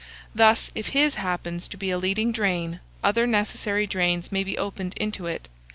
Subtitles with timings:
[0.33, 4.95] Thus, if his happens to be a leading drain, other necessary drains may be opened
[4.97, 5.47] into it.